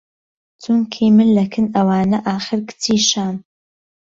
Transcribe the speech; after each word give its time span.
چونکی 0.61 1.05
من 1.17 1.29
له 1.37 1.45
کن 1.53 1.65
ئهوانه 1.75 2.17
ئاخر 2.27 2.59
کچی 2.67 2.95
شام 3.09 3.35